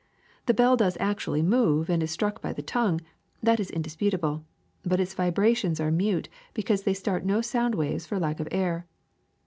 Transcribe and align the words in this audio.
The 0.47 0.55
bell 0.55 0.77
does 0.77 0.97
actually 0.99 1.43
move 1.43 1.87
and 1.87 2.01
is 2.01 2.09
struck 2.09 2.41
by 2.41 2.53
the 2.53 2.63
tongue— 2.63 3.01
that 3.43 3.59
is 3.59 3.69
indisput 3.69 4.15
able— 4.15 4.43
but 4.83 4.99
its 4.99 5.13
vibrations 5.13 5.79
are 5.79 5.91
mute 5.91 6.27
because 6.55 6.81
they 6.81 6.93
start 6.95 7.23
no 7.23 7.41
sound 7.41 7.75
waves 7.75 8.07
for 8.07 8.17
lack 8.17 8.39
of 8.39 8.47
air. 8.49 8.87